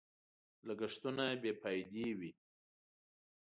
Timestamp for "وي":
2.19-2.31